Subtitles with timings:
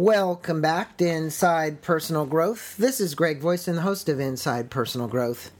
[0.00, 2.74] Welcome back to Inside Personal Growth.
[2.78, 5.50] This is Greg Voisin, the host of Inside Personal Growth.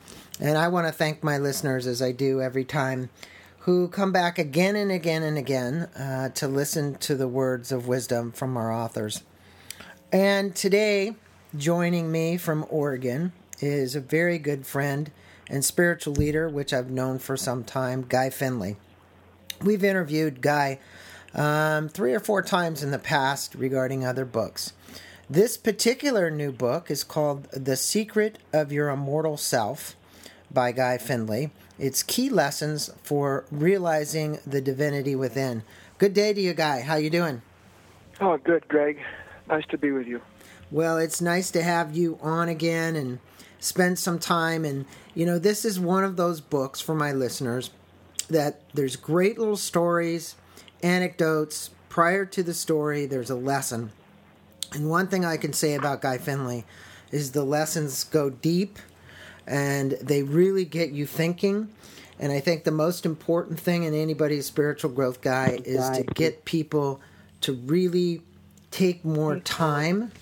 [0.40, 3.10] And I want to thank my listeners, as I do every time,
[3.58, 7.87] who come back again and again and again uh, to listen to the words of
[7.87, 9.22] wisdom from our authors.
[10.10, 11.17] And today,
[11.54, 15.10] joining me from Oregon is a very good friend
[15.50, 18.78] and spiritual leader, which I've known for some time, Guy Finley.
[19.62, 20.78] We've interviewed Guy
[21.34, 24.72] um, three or four times in the past regarding other books.
[25.28, 29.94] This particular new book is called The Secret of Your Immortal Self
[30.50, 31.50] by Guy Finley.
[31.78, 35.62] It's key lessons for realizing the divinity within.
[35.98, 36.80] Good day to you, Guy.
[36.80, 37.42] How you doing?
[38.20, 38.98] Oh, good, Greg.
[39.48, 40.20] Nice to be with you.
[40.70, 43.18] Well, it's nice to have you on again and
[43.60, 44.64] spend some time.
[44.64, 44.84] And,
[45.14, 47.70] you know, this is one of those books for my listeners
[48.28, 50.34] that there's great little stories
[50.82, 51.70] anecdotes.
[51.88, 53.90] Prior to the story, there's a lesson.
[54.73, 56.64] And one thing I can say about Guy Finley
[57.10, 58.78] is the lessons go deep
[59.46, 61.68] and they really get you thinking.
[62.18, 66.45] And I think the most important thing in anybody's spiritual growth guy is to get
[66.45, 67.00] people
[67.41, 68.22] to really
[68.70, 70.12] take more time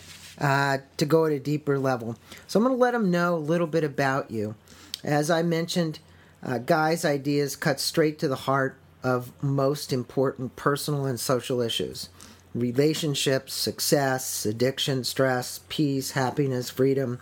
[0.41, 2.17] uh, to go at a deeper level.
[2.47, 4.55] So I'm going to let them know a little bit about you.
[5.03, 5.99] As I mentioned,
[6.43, 12.09] uh, Guy's ideas cut straight to the heart of most important personal and social issues
[12.55, 17.21] relationships, success, addiction, stress, peace, happiness, freedom.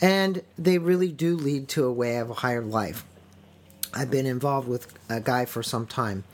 [0.00, 3.04] And they really do lead to a way of a higher life.
[3.92, 6.24] I've been involved with a guy for some time.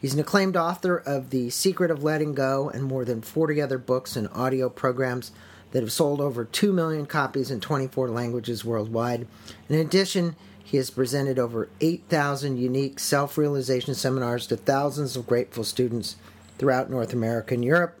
[0.00, 3.78] He's an acclaimed author of The Secret of Letting Go and more than 40 other
[3.78, 5.32] books and audio programs
[5.70, 9.26] that have sold over 2 million copies in 24 languages worldwide.
[9.68, 15.62] In addition, he has presented over 8,000 unique self realization seminars to thousands of grateful
[15.62, 16.16] students
[16.58, 17.98] throughout North America and Europe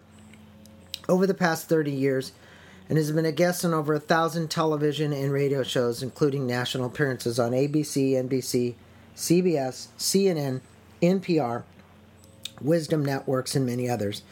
[1.08, 2.32] over the past 30 years
[2.88, 6.86] and has been a guest on over a thousand television and radio shows, including national
[6.86, 8.74] appearances on ABC, NBC,
[9.14, 10.60] CBS, CNN,
[11.00, 11.62] NPR,
[12.60, 14.22] Wisdom Networks, and many others.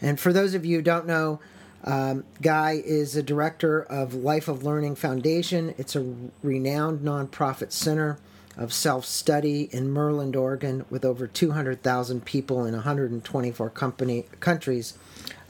[0.00, 1.40] And for those of you who don't know,
[1.84, 5.74] um, Guy is a director of Life of Learning Foundation.
[5.78, 8.18] It's a renowned nonprofit center
[8.56, 14.94] of self study in Merlin, Oregon, with over 200,000 people in 124 company, countries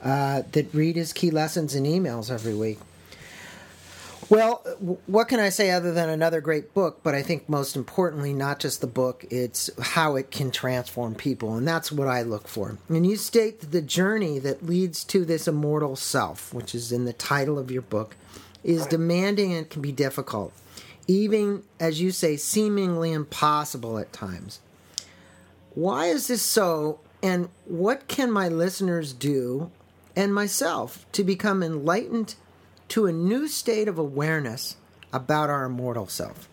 [0.02, 2.78] uh, that read his key lessons and emails every week.
[4.32, 4.64] Well,
[5.06, 7.00] what can I say other than another great book?
[7.02, 11.54] But I think most importantly, not just the book, it's how it can transform people.
[11.54, 12.78] And that's what I look for.
[12.88, 17.12] And you state the journey that leads to this immortal self, which is in the
[17.12, 18.16] title of your book,
[18.64, 20.54] is demanding and can be difficult,
[21.06, 24.60] even, as you say, seemingly impossible at times.
[25.74, 27.00] Why is this so?
[27.22, 29.70] And what can my listeners do
[30.16, 32.36] and myself to become enlightened?
[32.92, 34.76] To a new state of awareness
[35.14, 36.46] about our immortal self?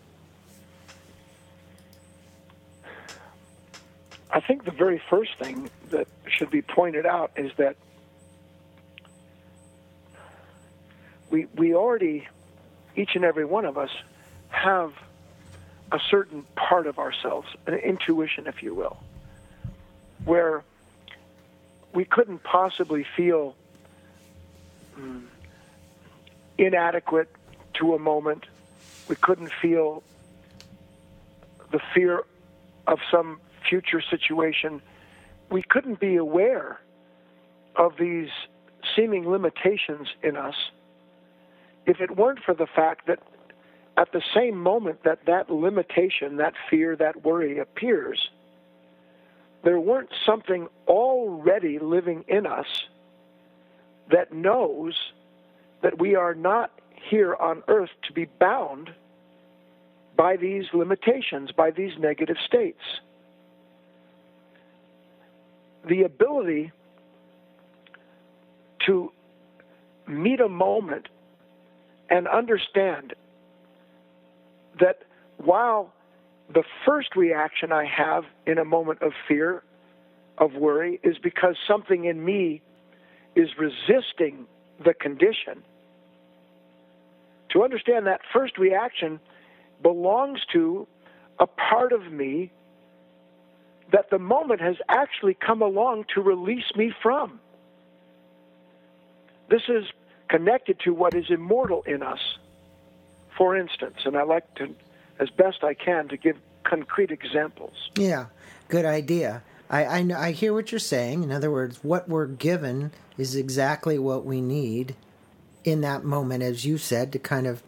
[4.30, 7.76] I think the very first thing that should be pointed out is that
[11.28, 12.26] we we already
[12.96, 13.90] each and every one of us
[14.48, 14.94] have
[15.92, 18.96] a certain part of ourselves, an intuition, if you will,
[20.24, 20.64] where
[21.92, 23.54] we couldn't possibly feel
[24.98, 25.24] mm,
[26.60, 27.28] inadequate
[27.74, 28.44] to a moment.
[29.08, 30.02] We couldn't feel
[31.72, 32.22] the fear
[32.86, 34.82] of some future situation.
[35.50, 36.80] We couldn't be aware
[37.76, 38.28] of these
[38.94, 40.54] seeming limitations in us
[41.86, 43.20] if it weren't for the fact that
[43.96, 48.30] at the same moment that that limitation, that fear, that worry appears,
[49.64, 52.66] there weren't something already living in us
[54.10, 54.94] that knows
[55.82, 56.70] that we are not
[57.10, 58.90] here on earth to be bound
[60.16, 62.80] by these limitations, by these negative states.
[65.88, 66.72] The ability
[68.86, 69.12] to
[70.06, 71.08] meet a moment
[72.10, 73.14] and understand
[74.80, 75.02] that
[75.38, 75.92] while
[76.52, 79.62] the first reaction I have in a moment of fear,
[80.38, 82.62] of worry, is because something in me
[83.36, 84.46] is resisting
[84.84, 85.62] the condition,
[87.52, 89.20] to understand that first reaction
[89.82, 90.86] belongs to
[91.38, 92.52] a part of me
[93.92, 97.40] that the moment has actually come along to release me from.
[99.48, 99.84] This is
[100.28, 102.20] connected to what is immortal in us.
[103.36, 104.74] For instance, and I like to,
[105.18, 107.90] as best I can, to give concrete examples.
[107.96, 108.26] Yeah,
[108.68, 109.42] good idea.
[109.68, 111.22] I, I, I hear what you're saying.
[111.22, 114.94] In other words, what we're given is exactly what we need
[115.64, 117.62] in that moment, as you said, to kind of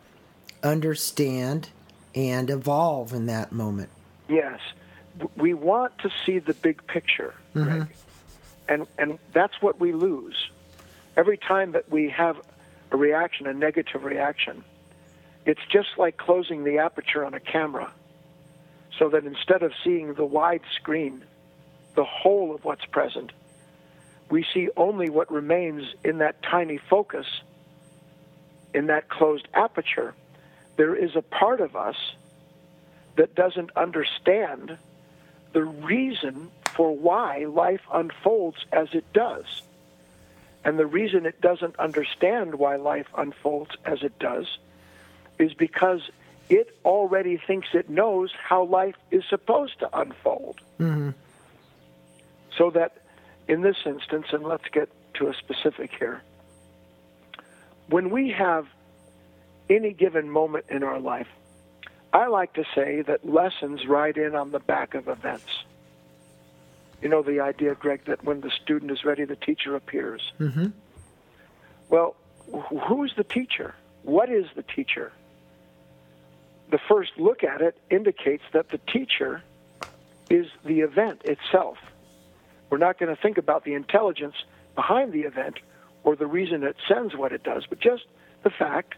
[0.62, 1.69] understand
[2.15, 3.91] and evolve in that moment.
[4.29, 4.61] Yes.
[5.37, 7.83] We want to see the big picture, mm-hmm.
[8.69, 10.50] And, and that's what we lose.
[11.17, 12.37] Every time that we have
[12.91, 14.65] a reaction, a negative reaction,
[15.44, 17.93] it's just like closing the aperture on a camera
[18.99, 21.25] so that instead of seeing the wide screen,
[21.97, 23.33] the whole of what's present,
[24.31, 27.27] we see only what remains in that tiny focus,
[28.75, 30.15] in that closed aperture.
[30.77, 31.97] There is a part of us
[33.17, 34.79] that doesn't understand
[35.53, 39.45] the reason for why life unfolds as it does.
[40.65, 44.59] And the reason it doesn't understand why life unfolds as it does
[45.39, 46.01] is because
[46.49, 50.61] it already thinks it knows how life is supposed to unfold.
[50.79, 51.11] Mm-hmm.
[52.57, 52.99] So that
[53.49, 56.23] in this instance, and let's get to a specific here,
[57.93, 58.67] when we have
[59.69, 61.29] any given moment in our life,
[62.12, 65.65] I like to say that lessons ride in on the back of events.
[67.03, 70.33] You know the idea, Greg, that when the student is ready, the teacher appears.
[70.41, 70.69] Mm-hmm.
[71.91, 72.17] Well,
[72.89, 73.75] who's the teacher?
[74.05, 75.12] What is the teacher?
[76.71, 79.43] The first look at it indicates that the teacher
[80.31, 81.77] is the event itself.
[82.71, 84.37] We're not going to think about the intelligence
[84.75, 85.59] behind the event
[86.05, 88.05] or the reason it sends what it does, but just
[88.43, 88.95] the fact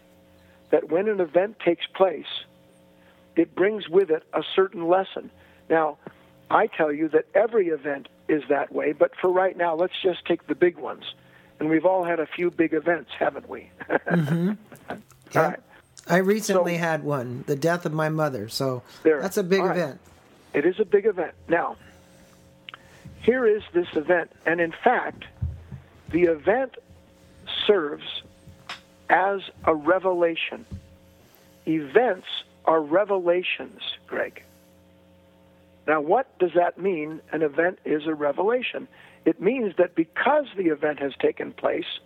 [0.71, 2.45] that when an event takes place,
[3.37, 5.31] it brings with it a certain lesson.
[5.69, 5.99] Now,
[6.51, 10.25] I tell you that every event is that way, but for right now, let's just
[10.25, 11.05] take the big ones.
[11.61, 13.71] And we've all had a few big events, haven't we?
[13.91, 14.53] mm-hmm.
[15.33, 15.41] yeah.
[15.41, 15.61] Right.
[16.07, 18.49] I recently so, had one, the death of my mother.
[18.49, 19.23] So there.
[19.23, 19.77] that's a big right.
[19.77, 20.01] event.
[20.53, 21.33] It is a big event.
[21.49, 21.77] Now,
[23.23, 25.25] here is this event, and in fact,
[26.11, 26.77] the event
[27.67, 28.23] serves
[29.09, 30.67] as a revelation.
[31.67, 32.27] Events
[32.65, 34.43] are revelations, Greg.
[35.87, 37.21] Now, what does that mean?
[37.33, 38.89] An event is a revelation.
[39.25, 41.99] It means that because the event has taken place,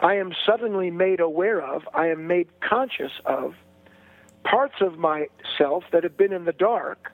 [0.00, 3.54] I am suddenly made aware of, I am made conscious of
[4.44, 7.12] parts of myself that have been in the dark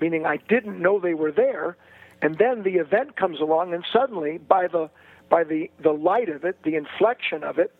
[0.00, 1.76] meaning I didn't know they were there,
[2.22, 4.90] and then the event comes along, and suddenly, by the
[5.28, 7.74] by the the light of it, the inflection of it,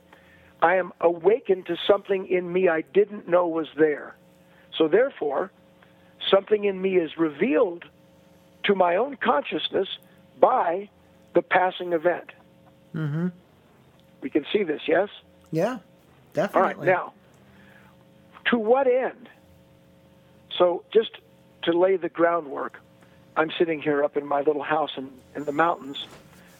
[0.62, 4.16] I am awakened to something in me I didn't know was there.
[4.76, 5.50] So therefore,
[6.30, 7.84] something in me is revealed
[8.64, 9.88] to my own consciousness
[10.40, 10.88] by
[11.34, 12.30] the passing event.
[12.94, 13.28] Mm-hmm.
[14.20, 15.08] We can see this, yes?
[15.50, 15.78] Yeah,
[16.32, 16.60] definitely.
[16.60, 17.12] All right, now,
[18.46, 19.28] to what end?
[20.56, 21.10] So just
[21.64, 22.80] to lay the groundwork,
[23.36, 26.06] I'm sitting here up in my little house in, in the mountains,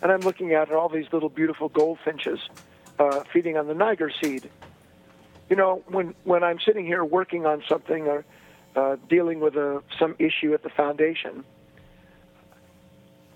[0.05, 2.39] and I'm looking at all these little beautiful goldfinches
[2.99, 4.51] uh, feeding on the Niger seed.
[5.49, 8.25] You know, when when I'm sitting here working on something or
[8.77, 11.43] uh, dealing with a, some issue at the foundation,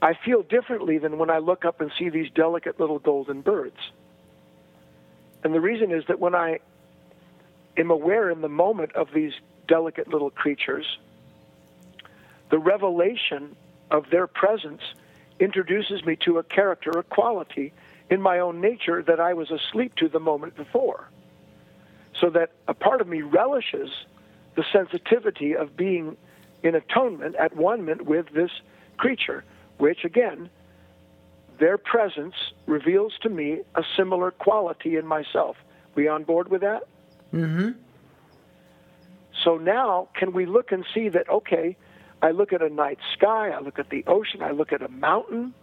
[0.02, 3.78] I feel differently than when I look up and see these delicate little golden birds.
[5.42, 6.58] And the reason is that when I
[7.78, 9.32] am aware in the moment of these
[9.66, 10.98] delicate little creatures,
[12.50, 13.56] the revelation
[13.90, 14.82] of their presence
[15.40, 17.72] introduces me to a character, a quality
[18.10, 21.08] in my own nature that I was asleep to the moment before.
[22.18, 23.90] So that a part of me relishes
[24.56, 26.16] the sensitivity of being
[26.62, 28.50] in atonement at one moment with this
[28.96, 29.44] creature,
[29.76, 30.50] which again,
[31.58, 32.34] their presence
[32.66, 35.56] reveals to me a similar quality in myself.
[35.94, 36.84] We on board with that?
[37.32, 37.70] Mm-hmm.
[39.44, 41.76] So now, can we look and see that, okay,
[42.20, 44.88] I look at a night sky, I look at the ocean, I look at a
[44.88, 45.54] mountain.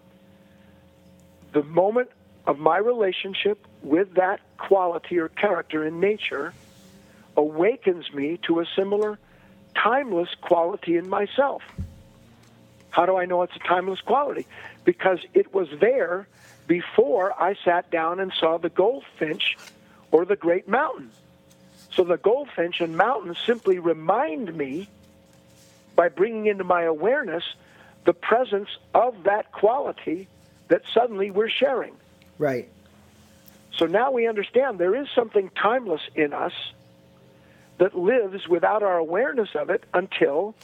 [1.52, 2.10] The moment
[2.48, 6.54] of my relationship with that quality or character in nature
[7.36, 9.20] awakens me to a similar
[9.76, 11.62] timeless quality in myself.
[12.90, 14.48] How do I know it's a timeless quality?
[14.86, 16.28] Because it was there
[16.68, 19.58] before I sat down and saw the goldfinch
[20.12, 21.12] or the great mountain.
[21.92, 24.88] So the goldfinch and mountain simply remind me
[25.96, 27.44] by bringing into my awareness
[28.06, 30.28] the presence of that quality
[30.68, 31.96] that suddenly we're sharing.
[32.38, 32.70] Right.
[33.78, 36.54] So now we understand there is something timeless in us
[37.78, 40.56] that lives without our awareness of it until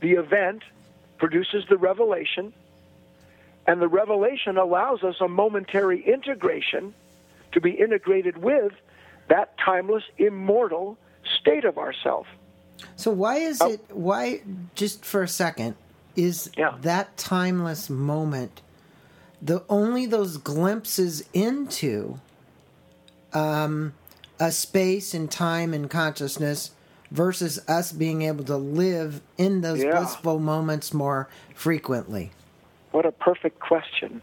[0.00, 0.62] the event
[1.16, 2.52] produces the revelation.
[3.66, 6.94] And the revelation allows us a momentary integration
[7.52, 8.72] to be integrated with
[9.28, 10.98] that timeless, immortal
[11.40, 12.26] state of ourself.
[12.96, 13.72] So why is oh.
[13.72, 14.42] it why
[14.74, 15.74] just for a second
[16.16, 16.74] is Yeah.
[16.82, 18.62] that timeless moment
[19.40, 22.18] the only those glimpses into
[23.32, 23.94] um,
[24.40, 26.72] a space and time and consciousness
[27.10, 29.92] versus us being able to live in those Yeah.
[29.92, 32.32] blissful moments more frequently
[32.90, 34.22] What a perfect question.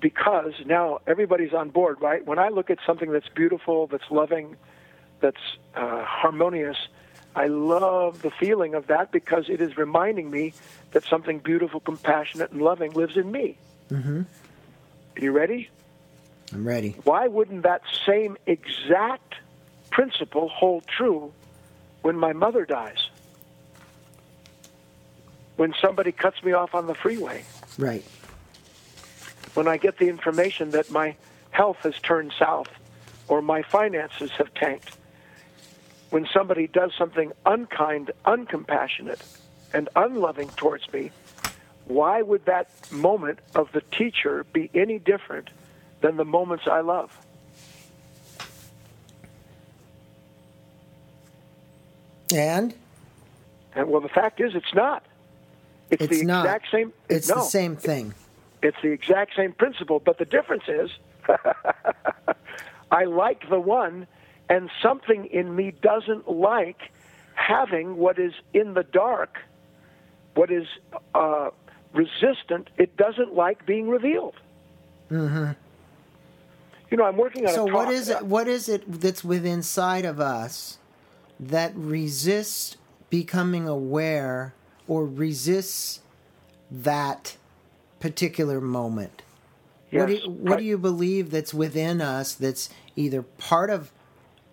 [0.00, 2.24] Because now everybody's on board, right?
[2.26, 4.56] When I look at something that's beautiful, that's loving,
[5.22, 5.40] that's
[5.74, 6.76] uh, harmonious,
[7.34, 10.52] I love the feeling of that because it is reminding me
[10.90, 13.56] that something beautiful, compassionate, and loving lives in me.
[13.90, 14.22] mm-hmm.
[15.16, 15.70] You ready?
[16.52, 19.36] i'm ready Why wouldn't that same exact
[19.90, 21.32] principle hold true
[22.02, 23.08] when my mother dies?
[25.56, 27.44] When somebody cuts me off on the freeway?
[27.78, 28.04] right
[29.54, 31.14] when I get the information that my
[31.50, 32.68] health has turned south
[33.28, 34.96] or my finances have tanked,
[36.12, 39.22] when somebody does something unkind, uncompassionate,
[39.72, 41.10] and unloving towards me,
[41.86, 45.48] why would that moment of the teacher be any different
[46.02, 47.18] than the moments I love?
[52.34, 52.74] and
[53.74, 55.04] And well, the fact is, it's not.
[55.90, 56.44] It's, It's the not.
[56.44, 56.92] exact same.
[57.08, 58.14] it's no, the same thing
[58.62, 60.90] It's the exact same principle, but the difference is
[62.90, 64.06] I like the one,
[64.48, 66.78] and something in me doesn't like
[67.34, 69.38] having what is in the dark,
[70.34, 70.66] what is
[71.14, 71.50] uh,
[71.92, 72.68] resistant.
[72.78, 74.34] It doesn't like being revealed.
[75.10, 75.52] mm-hmm.
[76.90, 77.74] You know, I'm working on so a talk.
[77.86, 80.78] what is it what is it that's within inside of us
[81.40, 82.76] that resists
[83.10, 84.54] becoming aware
[84.86, 86.00] or resists
[86.70, 87.36] that
[88.00, 89.22] particular moment
[89.90, 93.90] what do Yes, you, what do you believe that's within us that's either part of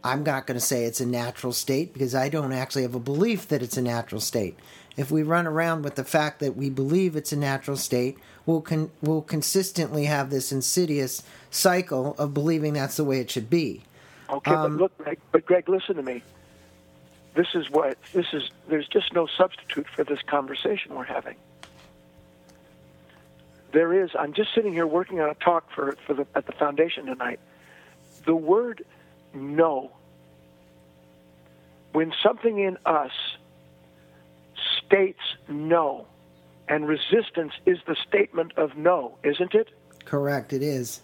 [0.03, 2.99] I'm not going to say it's a natural state because I don't actually have a
[2.99, 4.57] belief that it's a natural state.
[4.95, 8.61] If we run around with the fact that we believe it's a natural state, we'll
[8.61, 13.83] con- we'll consistently have this insidious cycle of believing that's the way it should be.
[14.29, 16.21] Okay, Um, but look, Greg, but Greg, listen to me.
[17.33, 18.49] This is what this is.
[18.67, 21.35] There's just no substitute for this conversation we're having.
[23.71, 24.11] There is.
[24.17, 27.39] I'm just sitting here working on a talk for for the at the foundation tonight.
[28.25, 28.83] The word
[29.33, 29.91] "no."
[31.91, 33.11] When something in us
[34.77, 36.07] states no,
[36.67, 39.69] and resistance is the statement of no, isn't it?
[40.05, 41.01] Correct, it is.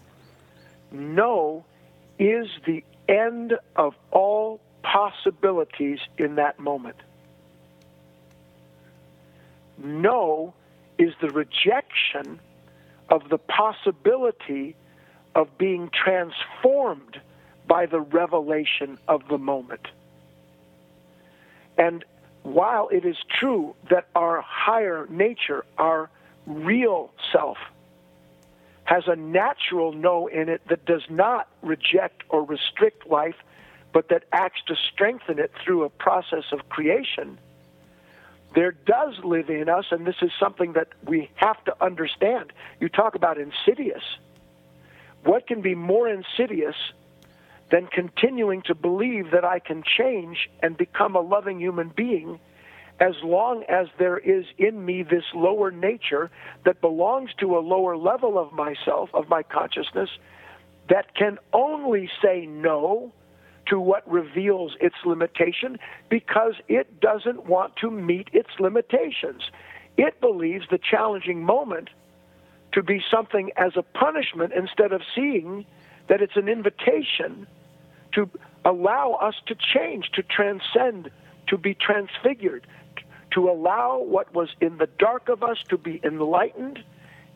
[0.92, 1.64] no
[2.18, 6.96] is the end of all possibilities in that moment.
[9.78, 10.54] No
[10.98, 12.40] is the rejection
[13.10, 14.74] of the possibility
[15.34, 17.20] of being transformed
[17.66, 19.88] by the revelation of the moment.
[21.78, 22.04] And
[22.42, 26.10] while it is true that our higher nature, our
[26.46, 27.58] real self,
[28.84, 33.34] has a natural no in it that does not reject or restrict life,
[33.92, 37.38] but that acts to strengthen it through a process of creation,
[38.54, 42.52] there does live in us, and this is something that we have to understand.
[42.80, 44.02] You talk about insidious.
[45.24, 46.76] What can be more insidious
[47.70, 52.38] than continuing to believe that I can change and become a loving human being
[53.00, 56.30] as long as there is in me this lower nature
[56.64, 60.08] that belongs to a lower level of myself, of my consciousness,
[60.88, 63.12] that can only say no
[63.66, 69.42] to what reveals its limitation because it doesn't want to meet its limitations.
[69.96, 71.90] It believes the challenging moment
[72.72, 75.66] to be something as a punishment instead of seeing
[76.08, 77.46] that it's an invitation
[78.16, 78.28] to
[78.64, 81.10] allow us to change, to transcend,
[81.46, 82.66] to be transfigured,
[83.30, 86.82] to allow what was in the dark of us to be enlightened,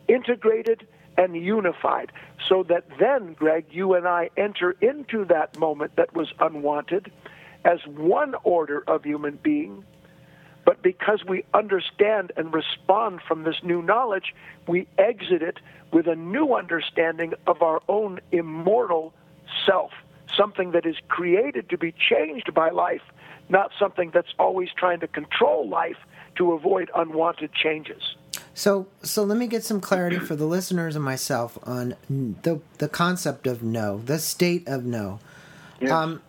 [0.07, 0.85] integrated,
[1.17, 2.11] and unified.
[2.49, 7.11] So that then, Greg, you and I enter into that moment that was unwanted
[7.63, 9.85] as one order of human being.
[10.65, 14.33] But because we understand and respond from this new knowledge,
[14.67, 15.59] we exit it
[15.91, 19.13] with a new understanding of our own immortal
[19.65, 19.91] self,
[20.37, 23.01] something that is created to be changed by life,
[23.49, 25.97] not something that's always trying to control life
[26.35, 28.15] to avoid unwanted changes.
[28.53, 32.89] So, so let me get some clarity for the listeners and myself on the the
[32.89, 35.19] concept of no, the state of no.
[35.79, 35.91] Yes.
[35.91, 36.21] Um,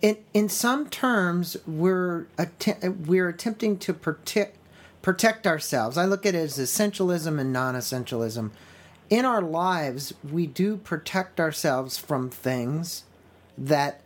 [0.00, 4.56] in in some terms, we're att- we're attempting to protect
[5.02, 5.96] protect ourselves.
[5.96, 8.50] I look at it as essentialism and non-essentialism.
[9.08, 13.04] In our lives, we do protect ourselves from things
[13.56, 14.00] that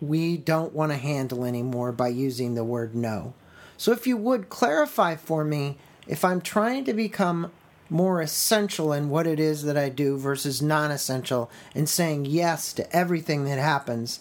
[0.00, 3.34] we don't want to handle anymore by using the word no.
[3.76, 5.76] So if you would clarify for me
[6.06, 7.52] if I'm trying to become
[7.90, 12.72] more essential in what it is that I do versus non essential and saying yes
[12.74, 14.20] to everything that happens.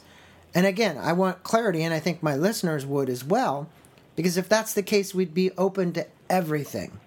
[0.54, 3.70] And again, I want clarity, and I think my listeners would as well,
[4.16, 7.00] because if that's the case, we'd be open to everything.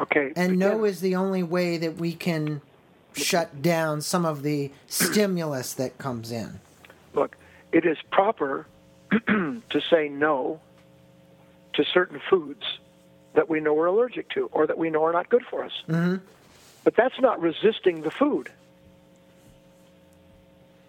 [0.00, 0.32] Okay.
[0.36, 2.60] And no is the only way that we can
[3.14, 6.60] shut down some of the stimulus that comes in.
[7.14, 7.36] Look,
[7.72, 8.66] it is proper
[9.10, 10.60] to say no
[11.74, 12.62] to certain foods
[13.34, 15.72] that we know we're allergic to or that we know are not good for us.
[15.88, 16.16] Mm-hmm.
[16.82, 18.50] But that's not resisting the food.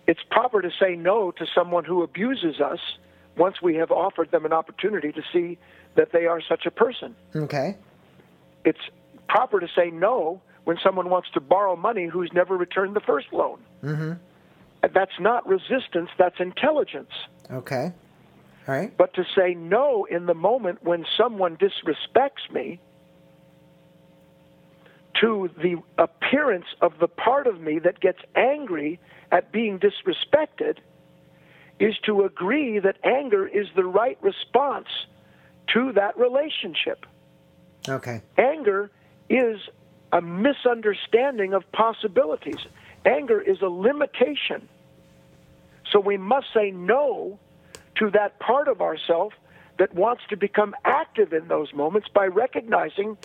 [0.08, 2.80] It's proper to say no to someone who abuses us
[3.38, 5.58] once we have offered them an opportunity to see
[5.96, 7.16] that they are such a person.
[7.36, 7.78] Okay.
[8.66, 8.80] It's
[9.32, 13.28] proper to say no when someone wants to borrow money who's never returned the first
[13.32, 13.60] loan.
[13.82, 14.14] Mm-hmm.
[14.94, 17.12] That's not resistance, that's intelligence.
[17.50, 17.94] Okay.
[18.68, 18.96] All right.
[18.98, 22.80] But to say no in the moment when someone disrespects me
[25.22, 29.00] to the appearance of the part of me that gets angry
[29.32, 30.78] at being disrespected
[31.80, 34.88] is to agree that anger is the right response
[35.74, 37.06] to that relationship.
[37.88, 38.22] Okay.
[38.38, 38.92] Anger
[39.32, 39.62] is
[40.12, 42.58] a misunderstanding of possibilities.
[43.06, 44.68] Anger is a limitation.
[45.90, 47.40] So we must say no
[47.96, 49.34] to that part of ourself
[49.78, 53.18] that wants to become active in those moments by recognizing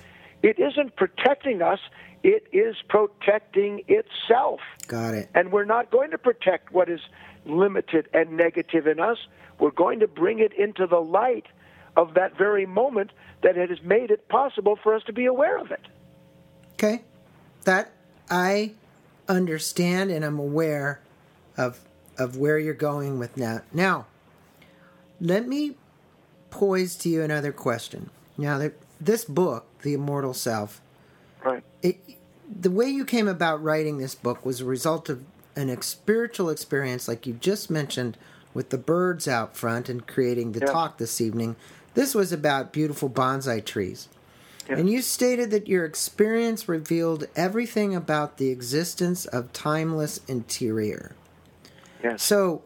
[0.43, 1.81] it isn't protecting us,
[2.23, 4.61] it is protecting itself.
[4.87, 5.29] Got it.
[5.35, 7.01] And we're not going to protect what is
[7.45, 9.19] limited and negative in us.
[9.59, 11.47] We're going to bring it into the light
[11.97, 13.11] of that very moment
[13.43, 15.81] that it has made it possible for us to be aware of it.
[16.77, 17.03] Okay.
[17.65, 17.93] That
[18.31, 18.73] I
[19.29, 21.01] understand and I'm aware
[21.57, 21.81] of
[22.19, 23.65] of where you're going with that.
[23.75, 24.07] Now,
[25.21, 25.77] let me
[26.49, 28.09] pose to you another question.
[28.39, 30.81] Now, this book, The Immortal Self,
[31.45, 31.63] Right.
[31.83, 31.99] it,
[32.61, 35.25] the way you came about writing this book was a result of
[35.57, 38.17] an ex- spiritual experience, like you just mentioned,
[38.55, 40.73] with the birds out front and creating the Yeah.
[40.73, 41.57] talk this evening.
[41.93, 44.09] This was about beautiful bonsai trees.
[44.69, 51.15] And you stated that your experience revealed everything about the existence of timeless interior.
[52.03, 52.23] Yes.
[52.23, 52.63] So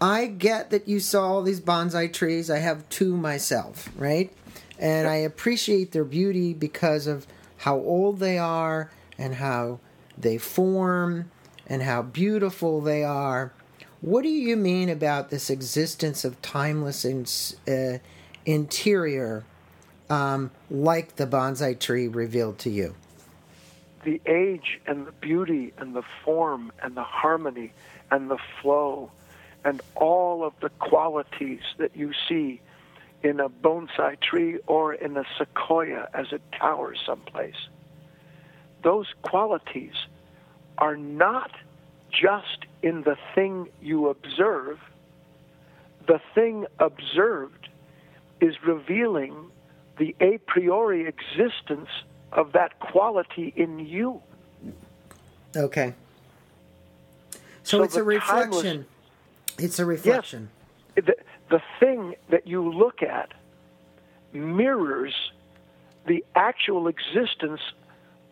[0.00, 2.50] I get that you saw all these bonsai trees.
[2.50, 4.32] I have two myself, right?
[4.78, 7.26] And I appreciate their beauty because of
[7.58, 9.80] how old they are and how
[10.16, 11.30] they form
[11.66, 13.52] and how beautiful they are.
[14.00, 17.26] What do you mean about this existence of timeless in,
[17.68, 17.98] uh,
[18.46, 19.44] interior
[20.10, 22.94] um, like the bonsai tree revealed to you?
[24.04, 27.72] the age and the beauty and the form and the harmony
[28.10, 29.10] and the flow
[29.64, 32.60] and all of the qualities that you see
[33.22, 37.68] in a bonsai tree or in a sequoia as it towers someplace.
[38.82, 39.92] Those qualities
[40.78, 41.50] are not
[42.10, 44.80] just in the thing you observe.
[46.06, 47.68] The thing observed
[48.40, 49.50] is revealing
[50.00, 51.90] the a priori existence
[52.32, 54.22] of that quality in you.
[55.54, 55.94] Okay.
[57.62, 58.06] So, So it's a timeless-
[58.64, 58.86] reflection.
[59.58, 60.48] It's a reflection.
[60.96, 61.16] Yes, The,
[61.50, 63.32] the thing that you look at
[64.32, 65.14] mirrors
[66.06, 67.60] the actual existence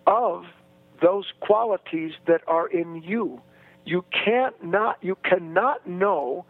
[0.06, 0.46] of
[1.02, 3.42] those qualities that are in you.
[3.84, 6.46] You can't not you cannot know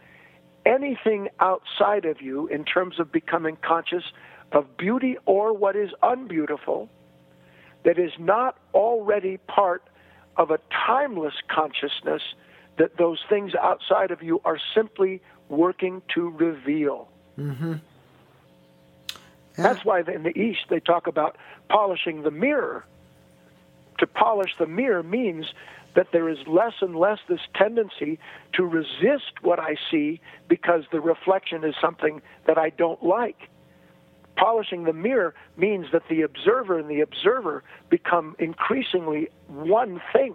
[0.65, 4.03] anything outside of you in terms of becoming conscious
[4.51, 6.89] of beauty or what is unbeautiful
[7.83, 9.83] that is not already part
[10.37, 12.21] of a timeless consciousness
[12.77, 17.09] that those things outside of you are simply working to reveal.
[17.37, 17.73] Mm-hmm.
[19.57, 22.85] That's why in the East they talk about polishing the mirror.
[23.99, 25.47] To polish the mirror means
[25.95, 28.19] that there is less and less this tendency
[28.53, 33.49] to resist what I see because the reflection is something that I don't like.
[34.39, 40.33] Polishing the mirror means that the observer and the observer become increasingly one thing.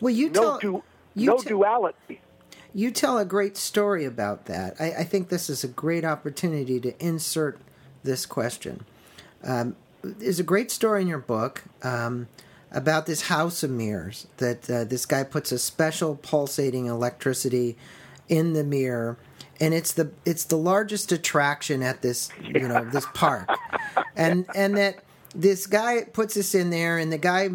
[0.00, 0.82] Well, you No, tell du-
[1.14, 2.20] you no te- duality.
[2.72, 4.76] you tell a great story about that.
[4.80, 7.58] I, I think this is a great opportunity to insert
[8.04, 8.84] this question.
[9.42, 12.28] Um, there's a great story in your book um,
[12.70, 17.76] about this house of mirrors that uh, this guy puts a special pulsating electricity
[18.28, 19.16] in the mirror,
[19.62, 23.48] and it's the it's the largest attraction at this you know this park,
[24.16, 27.50] and and that this guy puts this in there, and the guy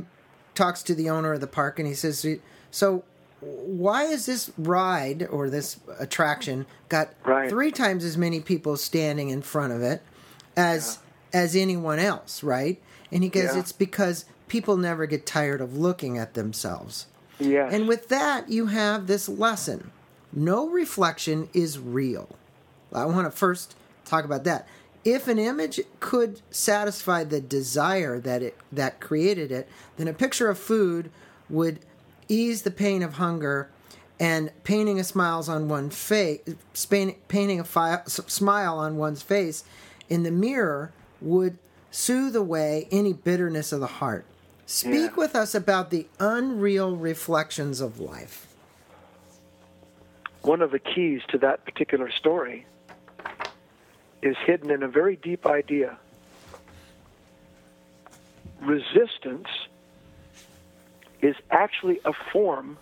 [0.55, 2.25] talks to the owner of the park, and he says,
[2.71, 3.03] "So
[3.41, 7.49] why is this ride or this attraction got Right.
[7.49, 10.01] three times as many people standing in front of it
[10.55, 10.99] as
[11.33, 11.41] yeah.
[11.41, 12.81] as anyone else, right?
[13.11, 13.59] And he goes, yeah.
[13.59, 17.05] it's because people never get tired of looking at themselves.
[17.39, 17.69] Yeah.
[17.71, 19.91] And with that, you have this lesson:
[20.37, 22.29] no reflection is real.
[22.93, 24.67] I want to first talk about that.
[25.03, 30.49] If an image could satisfy the desire that it that created it, then a picture
[30.49, 31.09] of food
[31.49, 31.79] would
[32.27, 33.69] ease the pain of hunger
[34.19, 36.39] and painting a smiles on one face,
[36.89, 39.63] painting a fi- smile on one's face
[40.07, 41.57] in the mirror would
[41.89, 44.25] soothe away any bitterness of the heart.
[44.67, 45.15] Speak yeah.
[45.15, 48.46] with us about the unreal reflections of life.
[50.47, 52.65] One of the keys to that particular story
[54.21, 55.97] is hidden in a very deep idea.
[58.61, 59.49] Resistance
[61.21, 62.77] is actually a form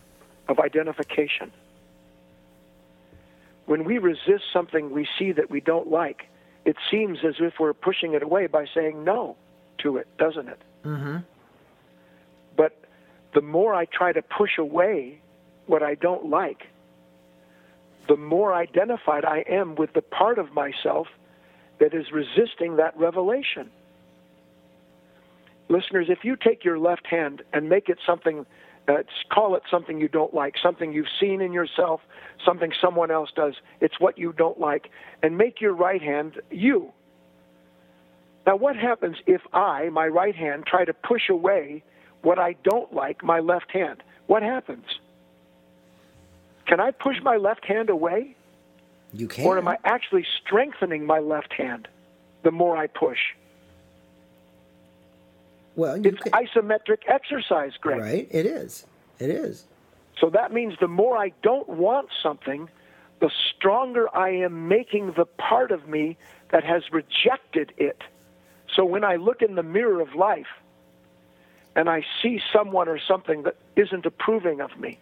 [0.48, 1.52] of identification.
[3.66, 6.28] When we resist something we see that we don't like,
[6.66, 9.38] it seems as if we're pushing it away by saying no
[9.80, 10.60] to it, doesn't it?
[10.84, 11.18] Mm-hmm.
[12.56, 12.80] But
[13.34, 15.18] the more I try to push away
[15.66, 16.68] what I don't like,
[18.08, 21.08] the more identified I am with the part of myself
[21.80, 23.70] that is resisting that revelation.
[25.68, 28.46] Listeners, if you take your left hand and make it something
[28.88, 28.98] uh,
[29.34, 32.02] call it something you don't like, something you've seen in yourself,
[32.46, 33.56] something someone else does.
[33.82, 34.90] It's what you don't like.
[35.24, 36.92] And make your right hand you.
[38.46, 41.84] Now, what happens if I, my right hand, try to push away
[42.22, 44.04] what I don't like, my left hand?
[44.28, 44.86] What happens?
[46.66, 48.36] Can I push my left hand away?
[49.14, 49.46] You can.
[49.46, 51.88] Or am I actually strengthening my left hand
[52.44, 53.20] the more I push?
[55.76, 56.32] Well, it's can...
[56.32, 58.00] isometric exercise, Greg.
[58.00, 58.86] Right, it is.
[59.20, 59.66] It is.
[60.20, 62.70] So that means the more I don't want something,
[63.20, 66.18] the stronger I am making the part of me
[66.50, 68.02] that has rejected it.
[68.74, 70.48] So when I look in the mirror of life
[71.76, 75.00] and I see someone or something that isn't approving of me,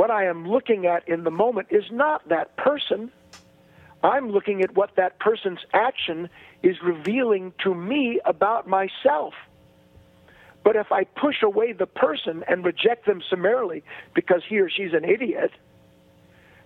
[0.00, 3.12] what I am looking at in the moment is not that person.
[4.02, 6.30] I'm looking at what that person's action
[6.62, 9.34] is revealing to me about myself.
[10.64, 13.84] But if I push away the person and reject them summarily
[14.14, 15.50] because he or she's an idiot,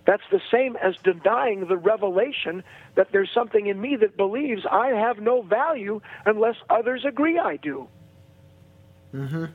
[0.07, 2.63] that's the same as denying the revelation
[2.95, 7.57] that there's something in me that believes I have no value unless others agree I
[7.57, 7.89] do.
[9.13, 9.45] Mm-hmm.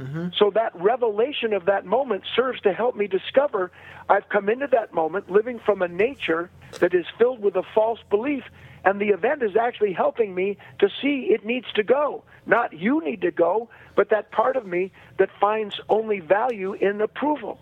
[0.00, 0.28] Mm-hmm.
[0.36, 3.72] So that revelation of that moment serves to help me discover
[4.08, 7.98] I've come into that moment living from a nature that is filled with a false
[8.08, 8.44] belief,
[8.84, 12.22] and the event is actually helping me to see it needs to go.
[12.46, 17.00] Not you need to go, but that part of me that finds only value in
[17.00, 17.58] approval.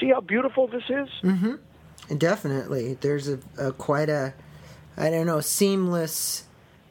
[0.00, 1.08] See how beautiful this is?
[1.22, 2.16] Mm-hmm.
[2.18, 2.94] Definitely.
[3.00, 4.34] There's a, a quite a,
[4.96, 6.44] I don't know, seamless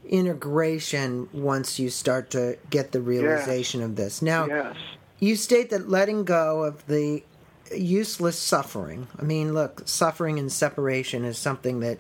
[0.06, 3.90] integration once you start to get the realization yes.
[3.90, 4.22] of this.
[4.22, 4.76] Now, yes.
[5.20, 7.24] you state that letting go of the
[7.76, 9.08] useless suffering.
[9.18, 12.00] I mean, look, suffering and separation is something that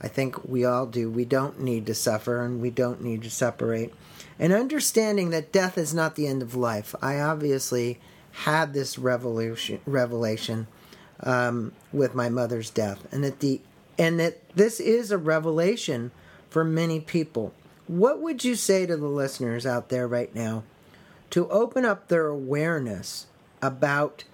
[0.00, 1.10] I think we all do.
[1.10, 3.92] We don't need to suffer and we don't need to separate.
[4.38, 6.94] And understanding that death is not the end of life.
[7.02, 7.98] I obviously
[8.44, 10.68] had this revelation, revelation
[11.20, 13.60] um, with my mother's death, and that the
[13.98, 16.12] and that this is a revelation
[16.50, 17.52] for many people.
[17.86, 20.64] What would you say to the listeners out there right now
[21.30, 23.26] to open up their awareness
[23.62, 24.24] about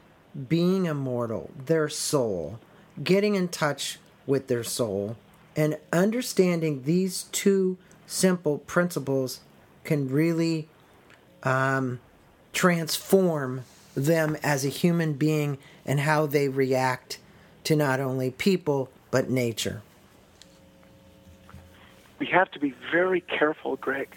[0.48, 2.58] being immortal, their soul,
[3.02, 5.16] getting in touch with their soul,
[5.56, 9.40] and understanding these two simple principles
[9.84, 10.68] can really
[11.42, 12.00] um,
[12.52, 17.18] transform them as a human being and how they react
[17.64, 19.82] to not only people but nature.
[22.18, 24.16] We have to be very careful, Greg,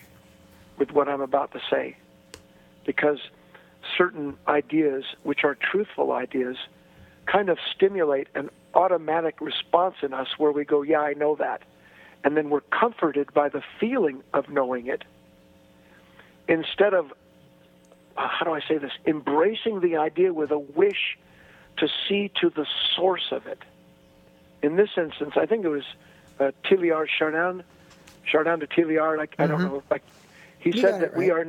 [0.78, 1.98] with what I'm about to say,
[2.86, 3.20] because
[3.98, 6.58] certain ideas, which are truthful ideas,
[7.26, 11.64] kind of stimulate an automatic response in us where we go, Yeah, I know that.
[12.24, 15.04] And then we're comforted by the feeling of knowing it
[16.48, 17.12] instead of,
[18.16, 21.18] uh, how do I say this, embracing the idea with a wish
[21.78, 23.62] to see to the source of it.
[24.64, 25.84] In this instance, I think it was
[26.40, 27.64] uh, Teilhard Chardin,
[28.28, 29.42] Chardin de Teilhard, like, mm-hmm.
[29.42, 29.76] I don't mm-hmm.
[29.76, 30.04] know, like,
[30.60, 31.18] he you said that right.
[31.18, 31.48] we are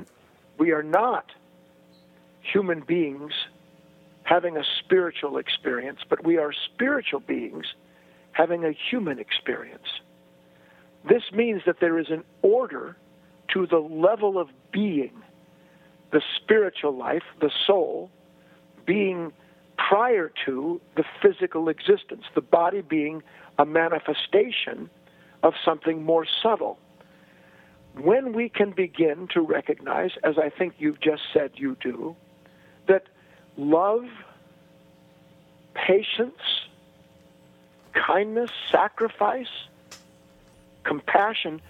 [0.59, 1.33] we are not
[2.43, 3.33] human beings
[4.25, 7.67] having a spiritual experience, but we are spiritual beings
[8.33, 9.89] having a human experience.
[11.09, 12.97] This means that there is an order
[13.55, 15.23] to the level of being,
[16.11, 18.11] the spiritual life, the soul,
[18.85, 19.33] being
[19.79, 23.23] prior to the physical existence, the body being
[23.59, 24.91] a manifestation
[25.43, 26.79] of something more subtle.
[27.97, 32.17] When we can begin to recognize, as I think you've just said you do,
[32.87, 33.05] that
[33.57, 34.05] love,
[35.75, 36.41] patience,
[37.93, 39.47] kindness, sacrifice,
[40.85, 41.61] compassion,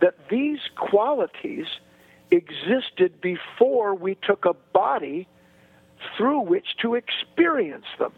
[0.00, 1.66] that these qualities
[2.30, 5.26] existed before we took a body
[6.16, 8.12] through which to experience them.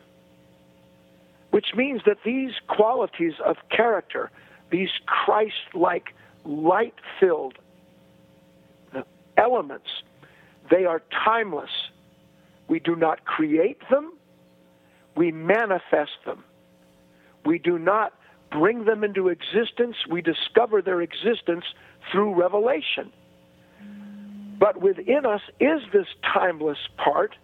[1.50, 4.30] Which means that these qualities of character,
[4.70, 7.58] these Christ like, light filled
[8.94, 9.02] uh,
[9.36, 9.88] elements,
[10.70, 11.70] they are timeless.
[12.68, 14.12] We do not create them,
[15.16, 16.44] we manifest them.
[17.44, 18.12] We do not
[18.50, 21.64] bring them into existence, we discover their existence
[22.10, 23.12] through revelation.
[24.58, 27.34] But within us is this timeless part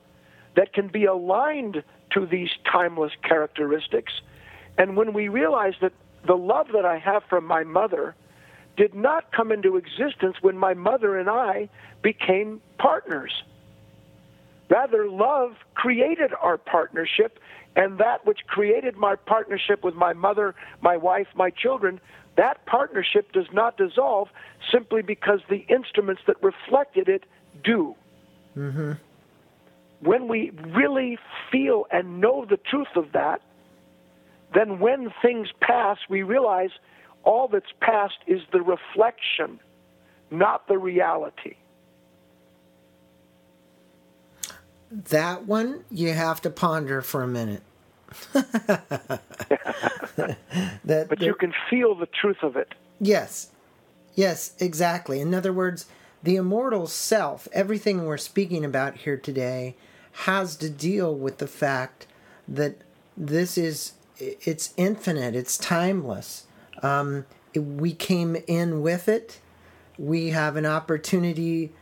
[0.54, 4.12] that can be aligned to these timeless characteristics.
[4.78, 5.92] And when we realize that
[6.26, 8.14] the love that I have from my mother
[8.76, 11.68] did not come into existence when my mother and I
[12.02, 13.32] became partners.
[14.68, 17.38] Rather, love created our partnership,
[17.76, 22.00] and that which created my partnership with my mother, my wife, my children,
[22.36, 24.28] that partnership does not dissolve
[24.70, 27.24] simply because the instruments that reflected it
[27.64, 27.94] do.
[28.56, 28.92] Mm-hmm.
[30.00, 31.18] When we really
[31.50, 33.40] feel and know the truth of that,
[34.56, 36.70] then when things pass, we realize
[37.24, 39.60] all that's past is the reflection,
[40.30, 41.56] not the reality.
[44.90, 47.62] That one you have to ponder for a minute.
[48.32, 49.18] that,
[50.84, 52.74] but you can feel the truth of it.
[53.00, 53.50] Yes.
[54.14, 55.20] Yes, exactly.
[55.20, 55.86] In other words,
[56.22, 59.74] the immortal self, everything we're speaking about here today,
[60.24, 62.06] has to deal with the fact
[62.48, 62.76] that
[63.16, 66.46] this is it's infinite, it's timeless.
[66.82, 69.40] Um, we came in with it.
[69.98, 71.72] We have an opportunity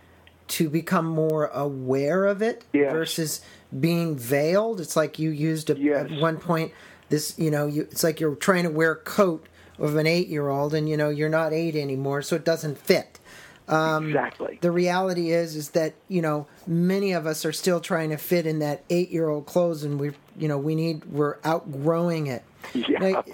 [0.46, 2.92] to become more aware of it yes.
[2.92, 3.40] versus
[3.78, 4.80] being veiled.
[4.80, 6.10] It's like you used a, yes.
[6.10, 6.72] at one point
[7.08, 9.46] this, you know, you, it's like you're trying to wear a coat
[9.78, 12.78] of an eight year old and, you know, you're not eight anymore, so it doesn't
[12.78, 13.18] fit.
[13.66, 14.58] Um, exactly.
[14.60, 18.46] The reality is, is that you know many of us are still trying to fit
[18.46, 22.42] in that eight-year-old clothes, and we, you know, we need we're outgrowing it.
[22.72, 22.98] Yeah.
[22.98, 23.24] Now,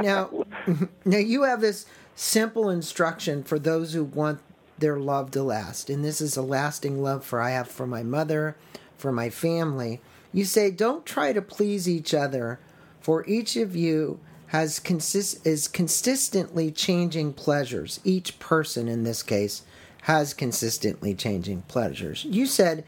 [0.00, 0.44] now,
[1.04, 4.40] now you have this simple instruction for those who want
[4.78, 5.88] their love to last.
[5.88, 8.56] And this is a lasting love for I have for my mother,
[8.98, 10.00] for my family.
[10.32, 12.60] You say, don't try to please each other,
[13.00, 18.00] for each of you has consist is consistently changing pleasures.
[18.02, 19.62] Each person in this case
[20.02, 22.24] has consistently changing pleasures.
[22.24, 22.84] You said,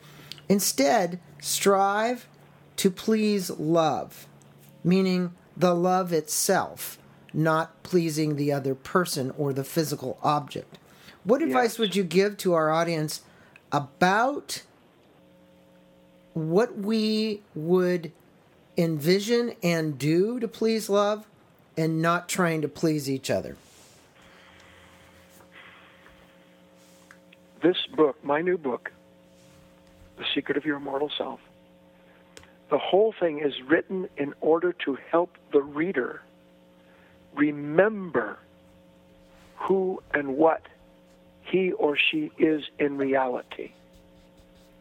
[0.49, 2.27] instead, strive
[2.77, 4.27] to please love,
[4.83, 6.99] meaning the love itself,
[7.33, 10.79] not pleasing the other person or the physical object.
[11.25, 11.49] What yes.
[11.49, 13.23] advice would you give to our audience
[13.71, 14.63] about
[16.35, 18.13] what we would
[18.77, 21.27] envision and do to please love
[21.77, 23.57] and not trying to please each other?
[27.63, 28.91] This book, my new book,
[30.17, 31.39] The Secret of Your Immortal Self,
[32.73, 36.23] the whole thing is written in order to help the reader
[37.35, 38.39] remember
[39.57, 40.63] who and what
[41.43, 43.73] he or she is in reality.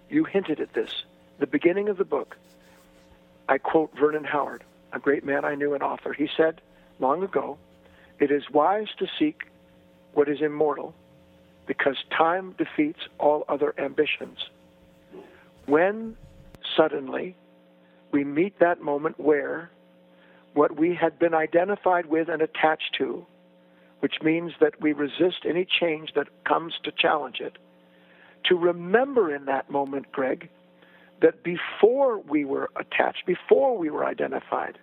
[0.09, 1.03] You hinted at this.
[1.39, 2.37] The beginning of the book,
[3.49, 6.13] I quote Vernon Howard, a great man I knew and author.
[6.13, 6.61] He said
[7.01, 7.57] long ago,
[8.21, 9.47] It is wise to seek
[10.13, 10.93] what is immortal
[11.67, 14.37] because time defeats all other ambitions.
[15.65, 16.15] When
[16.77, 17.35] suddenly
[18.11, 19.71] we meet that moment where
[20.53, 23.25] what we had been identified with and attached to
[24.01, 27.57] which means that we resist any change that comes to challenge it.
[28.45, 30.49] To remember in that moment, Greg,
[31.21, 34.79] that before we were attached, before we were identified,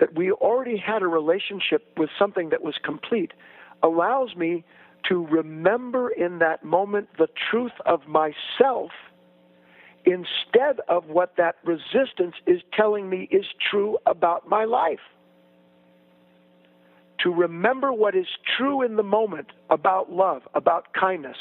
[0.00, 3.32] that we already had a relationship with something that was complete,
[3.80, 4.64] allows me
[5.08, 8.90] to remember in that moment the truth of myself
[10.04, 15.00] instead of what that resistance is telling me is true about my life
[17.24, 21.36] to remember what is true in the moment about love, about kindness,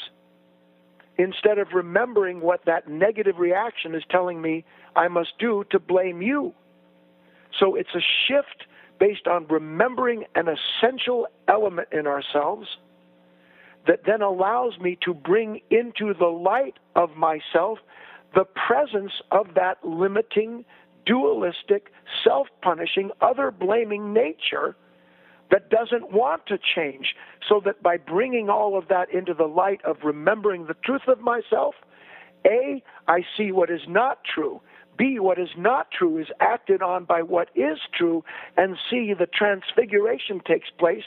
[1.18, 4.64] instead of remembering what that negative reaction is telling me
[4.96, 6.54] I must do to blame you.
[7.60, 8.66] So it's a shift
[9.00, 12.68] based on remembering an essential element in ourselves
[13.86, 17.80] that then allows me to bring into the light of myself
[18.34, 20.66] the presence of that limiting,
[21.06, 21.92] dualistic,
[22.24, 24.76] self punishing, other blaming nature
[25.52, 27.16] that doesn't want to change.
[27.48, 31.20] So that by bringing all of that into the light of remembering the truth of
[31.20, 31.76] myself,
[32.46, 34.62] A, I see what is not true.
[34.98, 38.24] B, what is not true is acted on by what is true.
[38.58, 41.04] And C, the transfiguration takes place.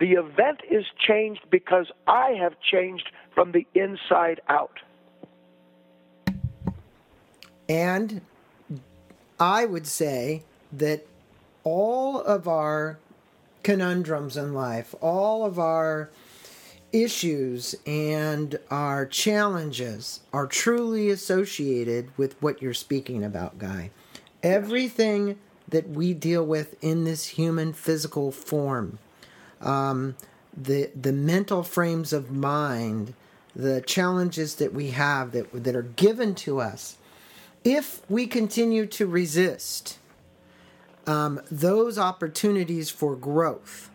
[0.00, 4.78] The event is changed because I have changed from the inside out.
[7.68, 8.20] And
[9.38, 11.06] I would say that
[11.64, 12.98] all of our
[13.62, 16.10] conundrums in life, all of our
[16.92, 23.90] issues and our challenges are truly associated with what you're speaking about, Guy.
[24.42, 28.98] Everything that we deal with in this human physical form,
[29.60, 30.16] um,
[30.54, 33.14] the the mental frames of mind,
[33.56, 36.98] the challenges that we have that that are given to us,
[37.64, 39.98] if we continue to resist
[41.06, 43.90] um, those opportunities for growth,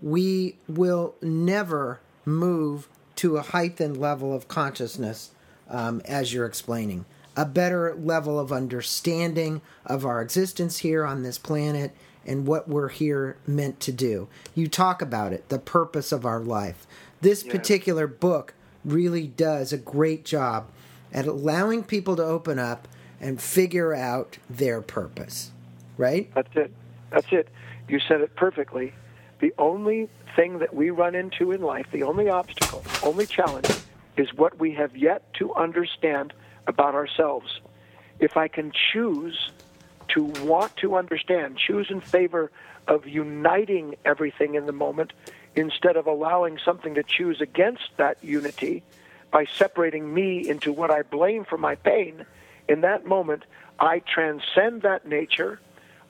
[0.00, 5.30] we will never move to a heightened level of consciousness,
[5.68, 7.04] um, as you're explaining,
[7.36, 11.92] a better level of understanding of our existence here on this planet
[12.24, 14.28] and what we're here meant to do.
[14.54, 16.86] You talk about it, the purpose of our life.
[17.20, 17.52] This yeah.
[17.52, 20.68] particular book really does a great job
[21.12, 22.88] at allowing people to open up
[23.20, 25.50] and figure out their purpose.
[25.96, 26.32] Right?
[26.34, 26.72] That's it.
[27.10, 27.48] That's it.
[27.88, 28.92] You said it perfectly.
[29.40, 33.68] The only thing that we run into in life, the only obstacle, only challenge,
[34.16, 36.32] is what we have yet to understand
[36.66, 37.60] about ourselves.
[38.18, 39.50] If I can choose
[40.08, 42.50] to want to understand, choose in favor
[42.86, 45.12] of uniting everything in the moment
[45.54, 48.82] instead of allowing something to choose against that unity
[49.30, 52.24] by separating me into what I blame for my pain,
[52.68, 53.44] in that moment,
[53.78, 55.60] I transcend that nature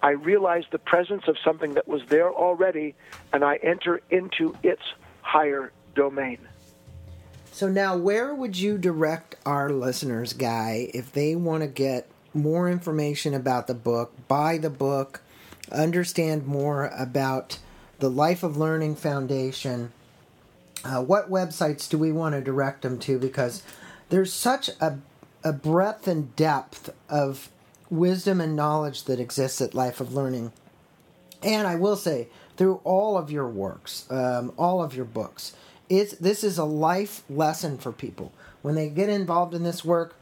[0.03, 2.95] I realize the presence of something that was there already,
[3.33, 4.83] and I enter into its
[5.23, 6.39] higher domain.
[7.53, 12.71] So, now where would you direct our listeners, Guy, if they want to get more
[12.71, 15.23] information about the book, buy the book,
[15.73, 17.59] understand more about
[17.99, 19.93] the Life of Learning Foundation?
[20.85, 23.19] Uh, what websites do we want to direct them to?
[23.19, 23.63] Because
[24.09, 24.99] there's such a,
[25.45, 27.51] a breadth and depth of
[27.91, 30.53] wisdom and knowledge that exists at Life of Learning.
[31.43, 35.55] And I will say, through all of your works, um, all of your books,
[35.89, 38.33] it's, this is a life lesson for people.
[38.63, 40.17] When they get involved in this work,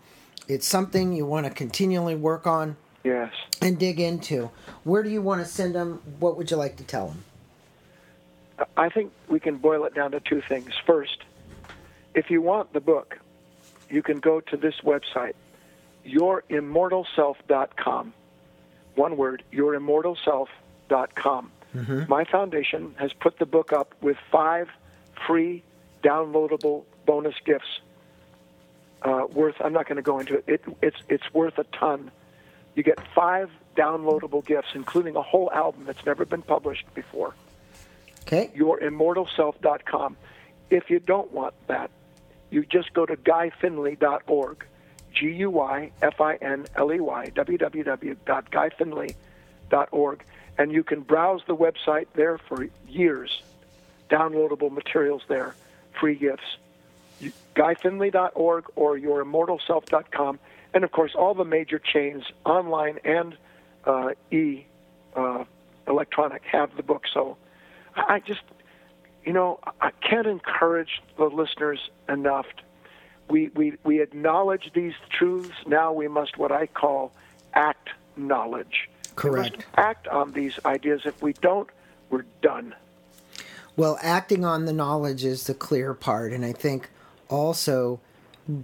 [0.49, 3.33] it's something you want to continually work on yes.
[3.61, 4.51] and dig into.
[4.85, 6.03] Where do you want to send them?
[6.21, 7.25] What would you like to tell them?
[8.77, 10.73] I think we can boil it down to two things.
[10.87, 11.25] First,
[12.15, 13.19] if you want the book,
[13.91, 15.35] you can go to this website,
[16.07, 18.15] yourimmortalself.com.
[18.95, 21.51] One word, yourimmortalself.com.
[21.75, 22.03] Mm-hmm.
[22.09, 24.71] My foundation has put the book up with five
[25.27, 25.63] free
[26.03, 27.81] downloadable bonus gifts.
[29.03, 30.45] Uh, worth, I'm not going to go into it.
[30.47, 30.65] it.
[30.83, 32.11] It's it's worth a ton.
[32.75, 37.35] You get five downloadable gifts, including a whole album that's never been published before.
[38.27, 38.51] Okay.
[38.57, 40.17] Yourimmortalself.com.
[40.69, 41.93] If you don't want that,
[42.51, 44.67] you just go to guyfinley.org.
[45.15, 50.25] G U Y F I N L E Y, www.guyfinley.org.
[50.59, 53.43] And you can browse the website there for years.
[54.11, 55.55] Downloadable materials there,
[55.99, 56.57] free gifts.
[57.55, 60.39] GuyFinley.org or yourimmortalself.com.
[60.75, 63.37] And of course, all the major chains, online and
[63.85, 64.67] uh, e
[65.15, 65.45] uh,
[65.89, 67.05] electronic, have the book.
[67.13, 67.37] So
[67.97, 68.43] I just,
[69.25, 72.47] you know, I can't encourage the listeners enough
[73.29, 75.55] we, we, we acknowledge these truths.
[75.67, 77.13] Now we must, what I call,
[77.55, 78.89] act knowledge.
[79.15, 79.65] Correct.
[79.77, 81.03] act on these ideas.
[81.05, 81.69] If we don't,
[82.11, 82.75] we're done.
[83.77, 86.33] Well, acting on the knowledge is the clear part.
[86.33, 86.91] And I think
[87.29, 88.01] also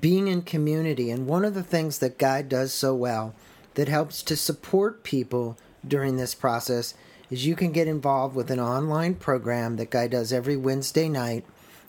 [0.00, 1.10] being in community.
[1.10, 3.34] And one of the things that Guy does so well
[3.74, 6.94] that helps to support people during this process
[7.32, 11.44] is you can get involved with an online program that Guy does every Wednesday night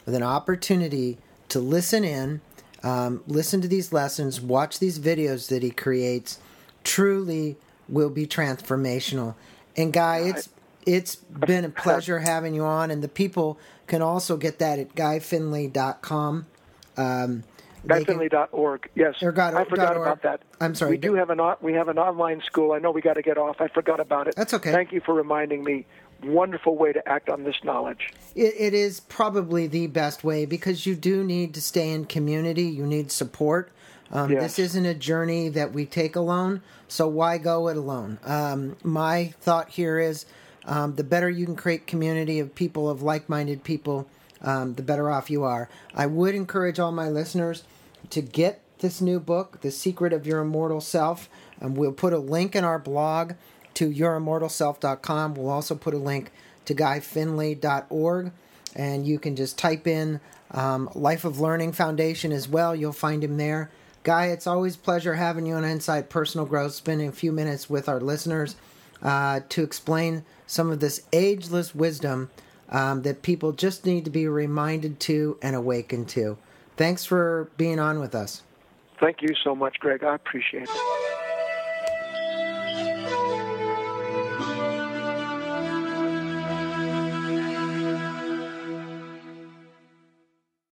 [0.05, 1.17] with an opportunity
[1.49, 2.41] to listen in
[2.83, 6.39] um, listen to these lessons, watch these videos that he creates.
[6.83, 7.55] Truly
[7.87, 9.35] will be transformational.
[9.77, 10.49] And Guy, it's
[10.85, 14.95] it's been a pleasure having you on, and the people can also get that at
[14.95, 16.45] guyfinley.com.
[16.97, 17.43] Um,
[17.85, 18.89] GuyFinley.org.
[18.95, 20.41] Yes, or got, I forgot about that.
[20.61, 20.91] I'm sorry.
[20.91, 22.71] We do have an we have an online school.
[22.71, 23.59] I know we got to get off.
[23.59, 24.35] I forgot about it.
[24.35, 24.71] That's okay.
[24.71, 25.85] Thank you for reminding me
[26.23, 28.11] wonderful way to act on this knowledge.
[28.35, 32.63] It, it is probably the best way because you do need to stay in community.
[32.63, 33.71] You need support.
[34.11, 34.43] Um, yes.
[34.43, 38.19] This isn't a journey that we take alone, so why go it alone?
[38.23, 40.25] Um, my thought here is
[40.65, 44.07] um, the better you can create community of people, of like minded people,
[44.41, 45.67] um, the better off you are.
[45.95, 47.63] I would encourage all my listeners
[48.13, 51.29] to get this new book, The Secret of Your Immortal Self.
[51.59, 53.33] And we'll put a link in our blog
[53.73, 55.33] to yourimmortalself.com.
[55.33, 56.31] We'll also put a link
[56.65, 58.31] to guyfinley.org.
[58.75, 60.19] And you can just type in
[60.51, 62.75] um, Life of Learning Foundation as well.
[62.75, 63.71] You'll find him there.
[64.03, 67.89] Guy, it's always pleasure having you on Inside Personal Growth, spending a few minutes with
[67.89, 68.55] our listeners
[69.01, 72.29] uh, to explain some of this ageless wisdom
[72.69, 76.37] um, that people just need to be reminded to and awakened to.
[76.75, 78.43] Thanks for being on with us.
[78.99, 80.03] Thank you so much, Greg.
[80.03, 81.12] I appreciate it.